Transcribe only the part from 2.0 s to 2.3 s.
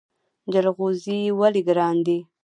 دي؟